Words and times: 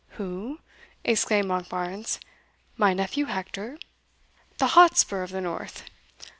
"Who?" 0.17 0.61
exclaimed 1.03 1.47
Monkbarns, 1.49 2.17
"my 2.75 2.91
nephew 2.91 3.25
Hector? 3.25 3.77
the 4.57 4.69
Hotspur 4.69 5.21
of 5.21 5.29
the 5.29 5.41
North? 5.41 5.83